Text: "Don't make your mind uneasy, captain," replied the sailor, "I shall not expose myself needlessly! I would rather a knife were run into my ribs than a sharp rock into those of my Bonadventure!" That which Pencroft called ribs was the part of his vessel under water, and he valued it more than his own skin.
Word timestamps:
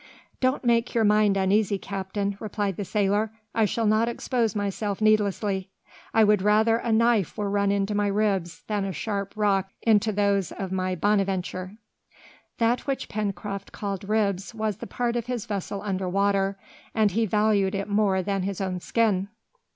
"Don't 0.39 0.65
make 0.65 0.95
your 0.95 1.03
mind 1.03 1.37
uneasy, 1.37 1.77
captain," 1.77 2.35
replied 2.39 2.75
the 2.75 2.83
sailor, 2.83 3.31
"I 3.53 3.65
shall 3.65 3.85
not 3.85 4.09
expose 4.09 4.55
myself 4.55 4.99
needlessly! 4.99 5.69
I 6.11 6.23
would 6.23 6.41
rather 6.41 6.77
a 6.77 6.91
knife 6.91 7.37
were 7.37 7.51
run 7.51 7.71
into 7.71 7.93
my 7.93 8.07
ribs 8.07 8.63
than 8.65 8.83
a 8.83 8.93
sharp 8.93 9.31
rock 9.35 9.69
into 9.83 10.11
those 10.11 10.51
of 10.53 10.71
my 10.71 10.95
Bonadventure!" 10.95 11.77
That 12.57 12.87
which 12.87 13.09
Pencroft 13.09 13.71
called 13.71 14.09
ribs 14.09 14.55
was 14.55 14.77
the 14.77 14.87
part 14.87 15.15
of 15.15 15.27
his 15.27 15.45
vessel 15.45 15.83
under 15.83 16.09
water, 16.09 16.57
and 16.95 17.11
he 17.11 17.27
valued 17.27 17.75
it 17.75 17.87
more 17.87 18.23
than 18.23 18.41
his 18.41 18.59
own 18.59 18.79
skin. 18.79 19.27